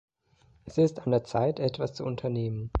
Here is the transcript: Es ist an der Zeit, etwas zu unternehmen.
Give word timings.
Es 0.65 0.79
ist 0.79 1.01
an 1.05 1.11
der 1.11 1.25
Zeit, 1.25 1.59
etwas 1.59 1.93
zu 1.93 2.05
unternehmen. 2.05 2.69